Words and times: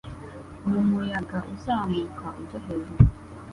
Mu 0.69 0.79
muyaga 0.89 1.37
uzamuka 1.53 2.25
ujya 2.41 2.59
hejuru 2.65 3.03